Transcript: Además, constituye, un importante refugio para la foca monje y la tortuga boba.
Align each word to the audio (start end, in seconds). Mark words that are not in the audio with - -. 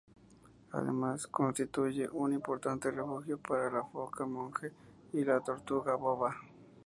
Además, 0.71 1.27
constituye, 1.27 2.09
un 2.09 2.33
importante 2.33 2.89
refugio 2.89 3.37
para 3.37 3.69
la 3.69 3.83
foca 3.83 4.25
monje 4.25 4.71
y 5.13 5.23
la 5.23 5.41
tortuga 5.41 5.93
boba. 5.93 6.35